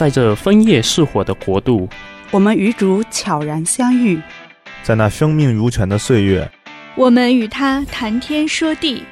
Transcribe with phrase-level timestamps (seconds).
[0.00, 1.86] 在这枫叶似火的国度，
[2.30, 4.18] 我们与主悄然相遇，
[4.82, 6.50] 在那生命如泉的岁月，
[6.94, 9.04] 我们与他谈天说地，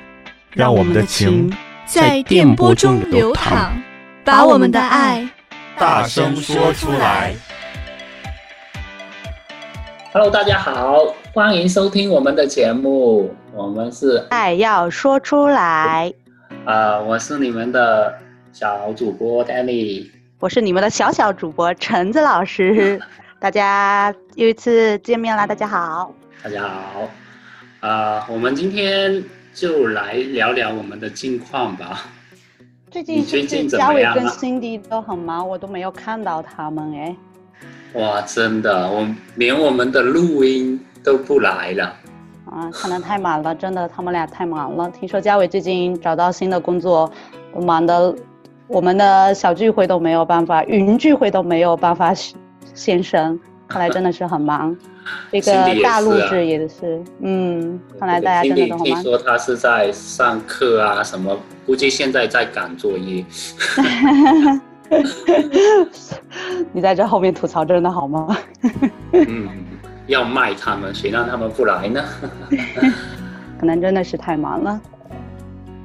[0.50, 1.54] 让我们的情
[1.84, 3.72] 在电波中流淌，
[4.24, 5.28] 把我们的爱
[5.76, 7.34] 大声说出来。
[10.14, 16.10] Hello，大家好，欢迎收听我们的节目，我们是爱要说出来。
[16.64, 18.14] 啊、呃，我是你们的
[18.54, 20.06] 小主播 Danny，
[20.40, 23.00] 我是你们的小小主播橙子老师，
[23.40, 26.14] 大家又一次见面了，大家好，
[26.44, 27.00] 大家好，
[27.80, 32.04] 啊、呃，我们今天就来聊聊我们的近况吧。
[32.88, 37.16] 最近最近嘉伟跟 Cindy 都很忙，我都没有看到他们哎。
[37.94, 41.92] 哇，真的，我连我们的录音都不来了。
[42.48, 44.88] 啊，可能太忙了，真的，他们俩太忙了。
[44.90, 47.10] 听说嘉伟最近找到新的工作，
[47.56, 48.14] 忙的，
[48.68, 52.12] 我们的小聚会都没有办法，云聚会都没有办法
[52.74, 54.76] 现身，看来真的是很忙。
[55.32, 59.02] 这个大录制也是，是嗯，看来大家真的都很忙。
[59.02, 61.34] 听说他是在上课啊，什么，
[61.64, 63.24] 估计现在在赶作业。
[66.72, 68.36] 你在这后面吐槽真的好吗？
[69.12, 69.48] 嗯，
[70.08, 72.04] 要卖他们，谁让他们不来呢？
[73.58, 74.78] 可能真的是太忙了。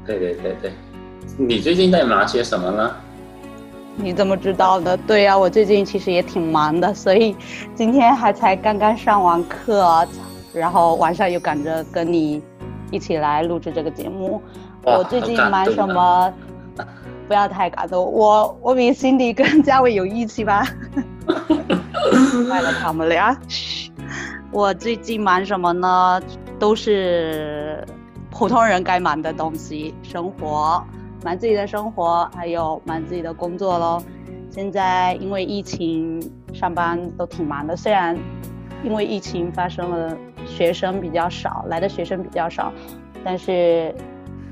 [0.05, 0.73] 对对对对，
[1.37, 2.91] 你最近在忙些什么呢？
[3.95, 4.97] 你怎么知道的？
[4.97, 7.35] 对呀、啊，我最近其实也挺忙的，所以
[7.75, 10.07] 今天还才刚刚上完课，
[10.53, 12.41] 然后晚上又赶着跟你
[12.91, 14.41] 一起来录制这个节目。
[14.83, 16.33] 我最近忙什么？
[17.27, 20.67] 不要太感动，我我比 Cindy 跟嘉伟有义气吧，
[22.49, 23.35] 卖了他们俩。
[24.51, 26.21] 我最近忙什么呢？
[26.59, 27.83] 都是
[28.29, 30.83] 普通人该忙的东西，生活，
[31.23, 34.03] 忙自己的生活，还有忙自己的工作喽。
[34.49, 36.21] 现在因为疫情，
[36.53, 37.75] 上班都挺忙的。
[37.75, 38.17] 虽然
[38.83, 42.71] 因为疫情发生了，学生比较少，来的学生比较少，
[43.23, 43.93] 但是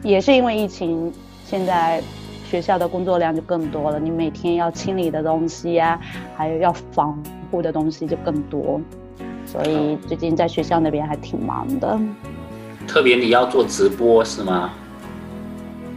[0.02, 1.12] 也是因为疫情，
[1.46, 2.02] 现在。
[2.44, 5.98] 学校的工作量就更多了，你每天要清理的东西呀、
[6.36, 7.18] 还有要防
[7.50, 8.82] 护的东西就更多，
[9.46, 11.98] 所以最近在学校那边还挺忙的。
[12.86, 14.74] 特别你要做直播是吗？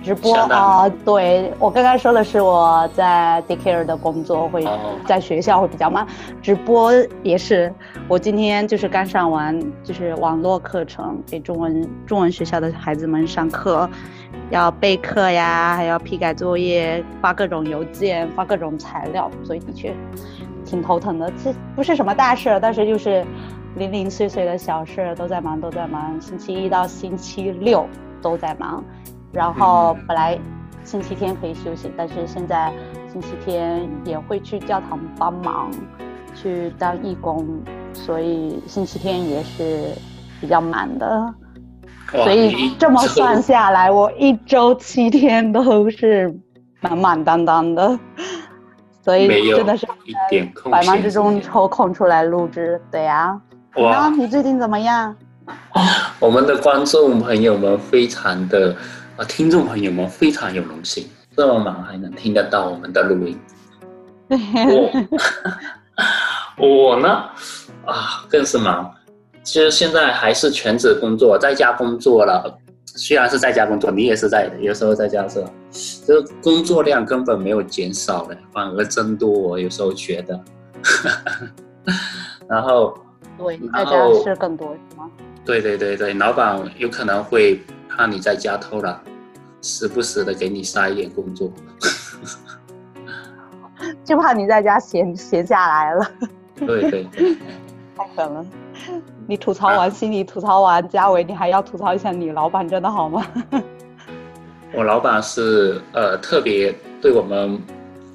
[0.04, 4.62] 直播啊、呃，对，我刚刚说的是我在 daycare 的工作会
[5.06, 6.06] 在学校会比较忙，
[6.42, 6.92] 直播
[7.22, 7.72] 也是。
[8.06, 13.88] 我今天就是刚上完就是网络课程，给中文中文学校的孩子们上课。
[14.50, 19.94] 要备课呀，还要批改作业，发各种邮件，发各种材料，所以的确
[20.66, 21.32] 挺头疼的。
[21.42, 23.24] 这不是什么大事，但是就是
[23.76, 26.20] 零零碎碎的小事都在忙，都在忙。
[26.20, 27.86] 星期一到星期六
[28.20, 28.84] 都在忙，
[29.34, 30.38] 然后本来
[30.84, 32.72] 星期天可以休息，但是现在
[33.12, 35.70] 星期天也会去教堂帮忙，
[36.36, 37.44] 去当义工，
[37.92, 39.90] 所以星期天也是
[40.40, 41.34] 比较满的。
[42.12, 46.32] 所以这么算下来，我一周七天都是
[46.80, 47.98] 满满当当的，
[49.02, 49.84] 所以真的是
[50.70, 52.80] 百忙之中抽空出来录制。
[52.88, 53.36] 对呀，
[53.78, 55.16] 哇，你最近怎么样？
[56.20, 58.76] 我们的观众朋友们非常的
[59.16, 63.38] 啊，听众朋友们非常有荣幸，这么忙还能听得到我们的录音。
[64.28, 64.90] 我
[66.66, 67.08] 我呢
[67.86, 68.92] 啊，更是忙。
[69.44, 72.58] 其实现在还是全职工作，在家工作了。
[72.86, 75.48] 虽然是在家工作，你也是在，有时候在家是吧？
[76.04, 79.30] 这个工作量根本没有减少的，反而增多。
[79.30, 80.40] 我有时候觉得，
[82.50, 82.98] 然后
[83.38, 85.08] 对，在家是更多是吗？
[85.44, 87.60] 对对对对，老板有可能会
[87.96, 89.00] 怕你在家偷懒，
[89.62, 91.50] 时不时的给你塞一点工作，
[94.04, 96.10] 就怕你在家闲闲下来了。
[96.56, 97.36] 对对对，
[97.96, 98.44] 太狠了。
[99.26, 103.24] 你吐槽完，心里吐槽完，嘉伟，你还要吐槽一下你老板真的好吗？
[104.74, 107.62] 我老板是呃特别对我们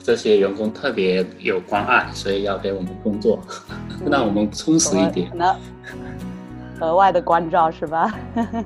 [0.03, 3.39] 这些员工特别有关爱，所以要给我们工作，
[4.01, 5.31] 嗯、让我们充实一点。
[5.33, 5.55] 那
[6.81, 8.13] 额外的关照是吧？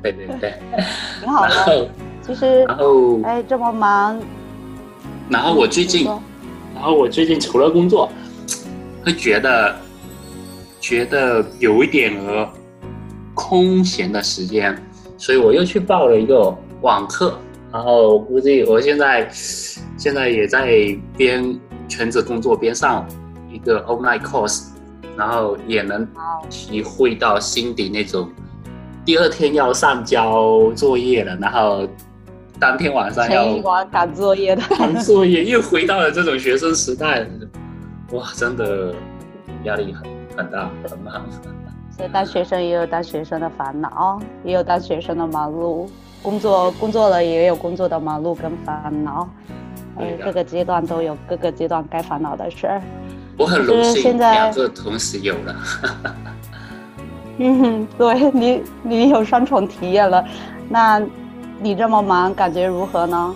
[0.02, 0.54] 对对对，
[1.22, 1.90] 挺好的。
[2.22, 4.20] 其实，然后哎这么忙，
[5.30, 6.06] 然后我最近，
[6.74, 8.10] 然后我最近除了工作，
[9.06, 9.76] 会觉得。
[10.84, 12.46] 觉得有一点儿
[13.34, 14.78] 空闲的时间，
[15.18, 17.40] 所以我又去报了一个网课，
[17.72, 19.26] 然后我估计我现在
[19.98, 21.58] 现在也在边
[21.88, 23.08] 全职工作边上
[23.50, 24.72] 一个 online course，
[25.18, 26.08] 然后也能
[26.50, 28.30] 体会到心底那种
[29.06, 31.88] 第二天要上交作业了，然后
[32.60, 37.26] 当天晚上要赶作业的赶作业，又回到了这种学生时代。
[38.12, 38.94] 哇，真的
[39.64, 40.04] 压力很
[40.38, 41.22] 很大，很忙。
[41.96, 45.88] 所以当学生也有当学生的烦恼，也有当学生的忙碌，
[46.22, 49.28] 工作工作了也有工作的忙碌跟烦恼，
[49.98, 52.82] 呃，各个阶段都有各个阶段该烦恼的事儿。
[53.38, 55.56] 我很荣幸两个同时有了。
[57.40, 60.24] 嗯，对你，你有双重体验了。
[60.70, 61.02] 那
[61.60, 63.36] 你这么忙，感觉如何呢？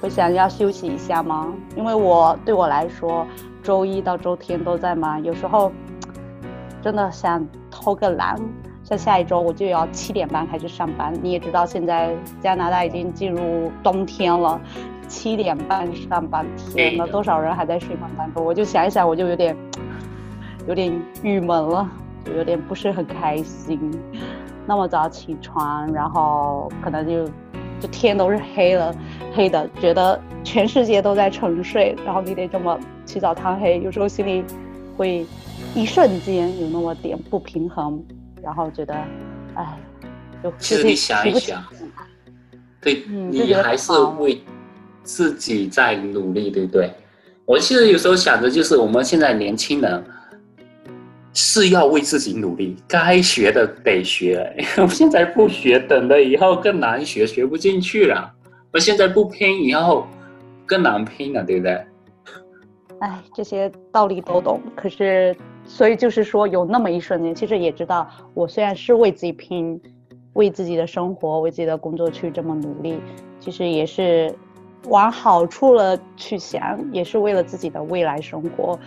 [0.00, 1.52] 会想要休息一下吗？
[1.74, 3.26] 因为我对我来说，
[3.62, 5.72] 周一到周天都在忙，有时候
[6.82, 8.38] 真的想偷个懒。
[8.84, 11.12] 像下一周我就要七点半开始上班。
[11.22, 14.60] 你也知道，现在加拿大已经进入冬天了，
[15.08, 18.44] 七点半上班，天呐，多少人还在睡梦当中？
[18.44, 19.56] 我就想一想，我就有点
[20.68, 20.92] 有点
[21.22, 21.88] 郁闷了。
[22.24, 23.78] 就有点不是很开心，
[24.66, 27.24] 那么早起床，然后可能就
[27.78, 28.92] 就天都是黑了，
[29.32, 34.42] 黑的，觉得全世界都在沉睡，然后你得这么起早贪黑，有时候心里
[34.96, 35.24] 会
[35.72, 38.04] 一瞬间有那么点不平衡，
[38.42, 38.92] 然后觉得，
[39.54, 39.78] 哎，
[40.42, 41.62] 就其实你想一想，
[42.80, 44.42] 对、嗯、你还是为
[45.06, 46.90] 自己在努力，对不对？
[47.44, 50.04] 我其实有时候想着，就是我们现在年轻人。
[51.38, 54.50] 是要为自己努力，该学的得学。
[54.80, 58.32] 我现在不学，等了以后更难学，学不进去了。
[58.72, 60.06] 我现在不拼，以后
[60.64, 61.72] 更难拼了，对不对？
[63.00, 65.36] 哎，这些道理都懂，可是，
[65.66, 69.78] 所以就是说，有那么一瞬间，其实也知道，我虽然是为自己拼，
[70.32, 72.98] 为自己的生活，为自己的工作去这么努力，
[73.38, 74.34] 其实也是
[74.88, 78.78] 往好处了去想，也是为了自己的未来生活。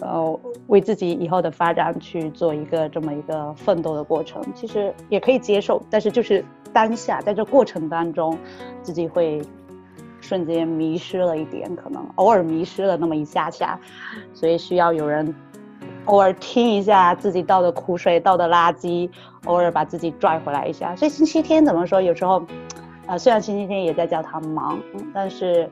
[0.00, 5.82] 呃，为自己以后的发展去做一个这么一个奋斗的过程，其实也可以接受。
[5.88, 8.36] 但是就是当下，在这过程当中，
[8.82, 9.40] 自己会
[10.20, 13.80] 瞬间迷失了一点，可能偶尔迷失了那么一下下，
[14.34, 15.34] 所以需要有人
[16.04, 19.08] 偶尔听一下自己倒的苦水、倒的垃圾，
[19.46, 20.94] 偶尔把自己拽回来一下。
[20.94, 22.02] 所以星期天怎么说？
[22.02, 22.44] 有时候，
[23.06, 24.78] 呃，虽然星期天也在教堂忙，
[25.12, 25.68] 但是。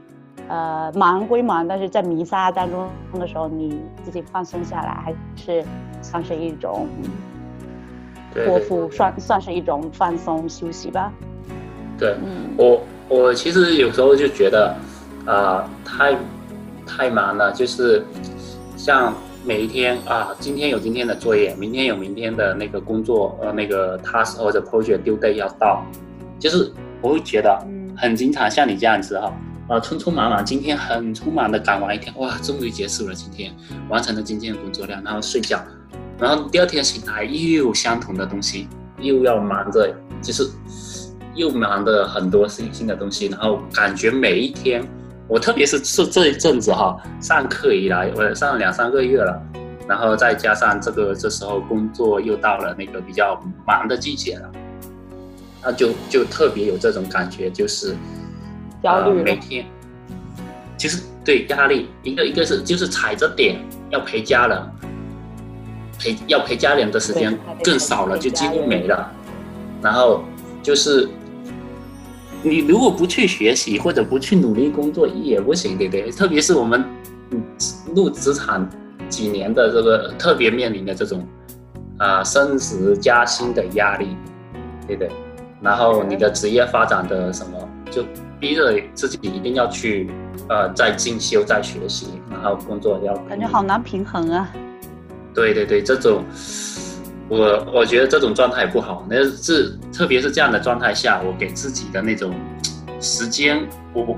[0.49, 5.65] 呃，忙归忙，但是在弥撒当中的时候，你自己放松下来，还是
[6.03, 6.87] 算是一种
[8.35, 11.11] 托付，算算是一种放松休息吧。
[11.99, 14.77] 对，嗯，我我其实有时候就觉得，
[15.25, 16.17] 啊、呃，太
[16.85, 18.05] 太忙了，就是
[18.77, 19.15] 像
[19.47, 25.83] 每一天啊，今天有今天的作业，明天有明天的那个工作，呃，那个 task 或者 project due date 要到，
[26.39, 26.71] 就是
[27.05, 27.55] 我会觉得
[27.95, 29.31] 很经常像你这样子哈。
[29.67, 33.51] 啊，匆匆忙忙，今天很匆忙的赶完一天，哇，终于结束了，今天
[33.89, 35.59] 完成了今天的工作量，然后睡觉，
[36.19, 38.69] 然后第二天醒来又相同的东西，
[38.99, 40.47] 又要忙着，就是
[41.35, 44.83] 又忙的很多新新的东西，然后感觉每一天，
[45.29, 49.43] 我特别是是这一阵子哈，上课以来，我上了两三个月了，
[49.89, 54.53] 然后再加上这个这时候工作又到了那个比较忙的季节了，
[55.65, 57.97] 那就就特别有这种感觉，就是。
[58.83, 59.65] 焦虑、呃、每天，
[60.77, 63.59] 其实对压力，一个一个是就是踩着点
[63.89, 64.63] 要陪家人，
[65.99, 69.11] 陪要陪家人的时间更少了，就几乎没了。
[69.81, 70.23] 然后
[70.63, 71.09] 就是
[72.43, 76.11] 你如果不去学习或者不去努力工作也不行，对不对？
[76.11, 76.85] 特别是我们
[77.95, 78.69] 入职场
[79.09, 81.27] 几年的这个特别面临的这种
[81.97, 84.15] 啊、呃、升职加薪的压力，
[84.87, 85.11] 对不对？
[85.65, 87.59] 然后你的职业发展的什么
[87.91, 88.05] 就。
[88.41, 90.11] 逼着自己一定要去，
[90.51, 94.51] 呃，再进修、再学习，然后工作要感觉好难平衡啊。
[95.33, 96.23] 对对对，这种
[97.27, 99.07] 我我觉得这种状态不好。
[99.09, 102.35] 那是特别是这样的状态下，我给自己的那种
[103.01, 104.15] 时间，我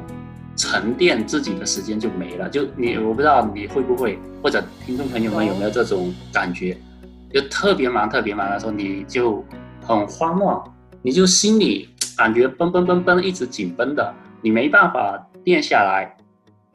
[0.57, 2.49] 沉淀自己的时间就没了。
[2.49, 6.77] 就你，我不知道你会不会，或者听众朋友们有没有这种感觉？
[7.33, 9.45] 就特别忙、特别忙的时候，你就
[9.87, 10.61] 很慌乱，
[11.07, 11.89] 你就心里。
[12.17, 16.17] 感觉绷绷绷绷，一直紧绷的，你没办法定下来、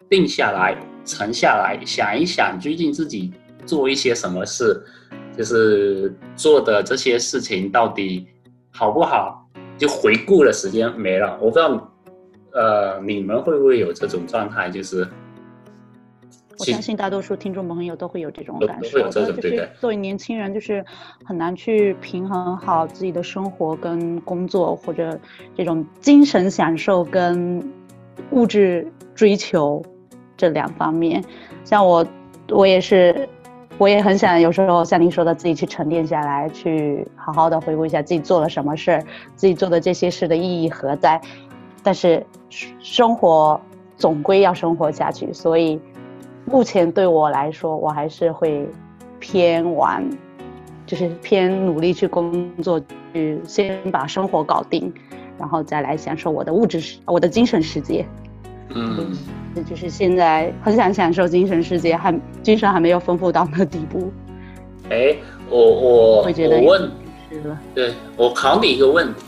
[0.08, 3.34] 定下来、沉下来，想一想最近自己
[3.66, 4.80] 做一些什么事，
[5.36, 8.28] 就是做的这些事情到底
[8.70, 9.50] 好不好？
[9.80, 11.36] 就回顾的时间没了。
[11.42, 11.92] 我不知道，
[12.54, 14.70] 呃，你们会不会有这种状态？
[14.70, 15.08] 就是。
[16.62, 20.86] 我相信大多数听众朋友都会有这种感受，我觉得就是作为年轻人，就是
[21.26, 25.20] 很难去平衡好自己的生活跟工作，或者
[25.58, 27.68] 这种精神享受跟
[28.30, 29.82] 物质追求
[30.38, 31.24] 这两方面。
[31.64, 32.06] 像我，
[32.50, 33.28] 我也是，
[33.80, 39.04] 我也很想有时候像您说的，自己去沉淀下来，去好好的回顾一下自己做了什么事儿，
[39.36, 41.20] 自己做的这些事的意义何在。
[41.82, 42.24] 但是
[42.80, 43.60] 生活
[43.98, 45.82] 总归要生活下去，所以。
[46.46, 48.68] 目前对我来说，我还是会
[49.20, 50.04] 偏玩，
[50.86, 52.82] 就是偏努力去工作，
[53.14, 54.94] 去先把生活搞定，
[55.38, 58.06] 然后再来享受我的物质世，我的精神世界。
[58.74, 59.16] 嗯，
[59.56, 64.12] 这就是现在很想享受精神世界，还精神还没有丰富到那个地步。
[64.90, 65.16] 哎，
[65.50, 66.24] 我我我
[66.66, 66.92] 问，
[67.74, 69.22] 对，我考你一个问题。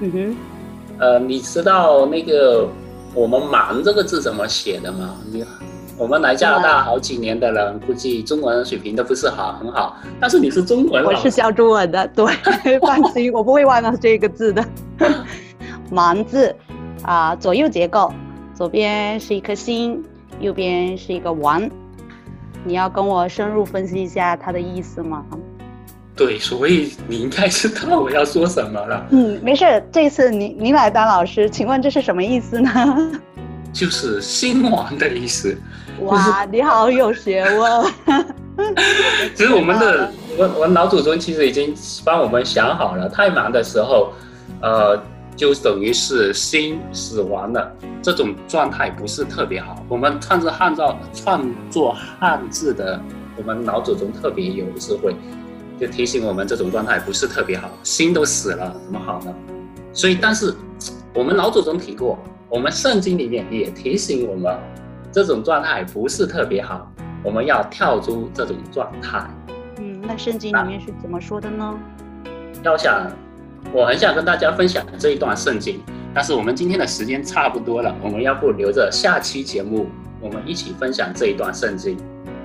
[0.00, 0.36] 嗯哼，
[0.98, 2.68] 呃，你知道那个
[3.14, 5.16] 我们“忙”这个字怎么写的吗？
[5.32, 5.42] 你
[5.98, 9.96] 我们来加拿大好几年的人，估计中文水平都不是好很好。
[10.20, 12.26] 但是你是中文，我是教中文的，对，
[12.80, 14.62] 放心，我不会忘了这个字的。
[15.90, 16.54] “忙”字
[17.02, 18.12] 啊，左右结构，
[18.54, 20.04] 左边是一颗心，
[20.38, 21.68] 右边是一个王。
[22.62, 25.24] 你要跟我深入分析一下它的意思吗？
[26.14, 29.06] 对，所以你应该知道我要说什么了。
[29.10, 32.70] 嗯，没事，这次您您来当老师，请问这是什么意思呢？
[33.72, 35.56] 就是心王的意思。
[36.00, 37.92] 哇，你好有学问。
[39.34, 44.12] 其实我们的 我我老祖宗其实已经帮我们想好了，太忙的时候，
[44.60, 45.00] 呃，
[45.36, 47.70] 就等于是心死亡了，
[48.02, 49.84] 这种状态不是特别好。
[49.88, 53.00] 我们创作汉造创作汉字的，
[53.36, 55.14] 我们老祖宗特别有智慧。
[55.78, 59.34] 就提醒我们这种状态不是特别好，心都死了，怎么好呢？
[59.92, 60.54] 所以，但是
[61.12, 64.56] 我们老祖宗提过，我们圣经里面也提醒我们，
[65.10, 66.88] 这种状态不是特别好，
[67.24, 69.28] 我们要跳出这种状态。
[69.78, 71.76] 嗯，那圣经里面是怎么说的呢？
[72.62, 73.10] 要想，
[73.72, 75.80] 我很想跟大家分享这一段圣经，
[76.14, 79.88] 但是我们今天的时间差不多了，我们要不留着下期节目，
[80.20, 81.96] 我们一起分享这一段圣经。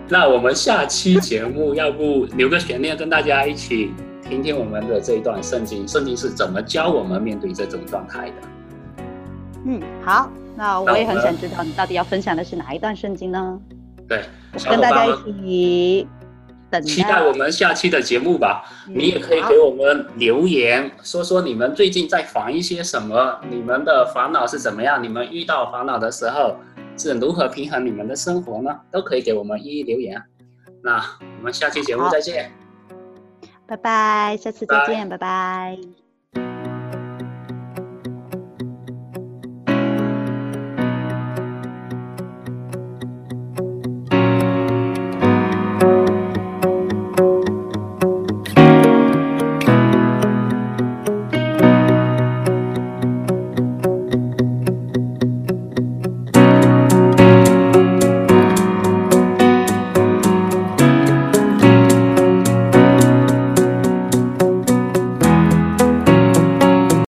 [0.09, 3.93] 那我们下期节目要不留个悬念，跟大家一起
[4.27, 8.35] 听听我们的这一段圣经，圣经是怎么教我们面对这种状态的？
[9.65, 13.59] 嗯，好，那我也很想知道你到底要分享的是哪一段圣经呢？
[14.07, 14.23] 对，
[14.69, 16.07] 跟大家一起
[16.69, 18.63] 等期待我们下期的节目吧。
[18.87, 26.55] 嗯，你也可以给我们留言，说说你们最近在烦一些什么，你们的烦恼是怎么样，你们遇到烦恼的时候。
[26.97, 28.79] 是如何平衡你们的生活呢？
[28.91, 30.21] 都可以给我们一一留言。
[30.83, 31.03] 那
[31.37, 32.51] 我们下期节目再见，
[33.65, 35.17] 拜拜，下次再见，拜拜。
[35.17, 36.00] 拜拜。